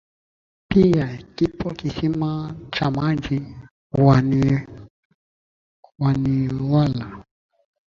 [0.71, 3.55] pia kipo kisima cha maji
[5.99, 7.25] wa Newala